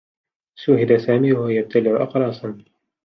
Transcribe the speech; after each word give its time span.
شوهِد 0.55 0.97
سامي 0.97 1.31
و 1.33 1.37
هو 1.43 1.47
يبتلع 1.49 2.03
أقراصا. 2.03 2.63